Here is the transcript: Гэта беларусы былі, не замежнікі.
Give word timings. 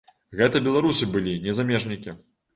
Гэта 0.39 0.61
беларусы 0.67 1.09
былі, 1.13 1.37
не 1.45 1.55
замежнікі. 1.61 2.19